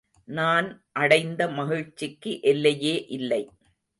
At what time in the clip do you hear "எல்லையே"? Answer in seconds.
2.43-2.95